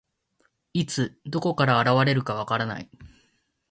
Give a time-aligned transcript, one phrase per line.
[0.73, 2.89] いつ、どこから現れるか分からない。